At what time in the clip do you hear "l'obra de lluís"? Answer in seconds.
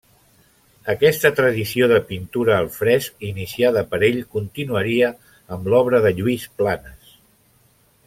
5.75-6.51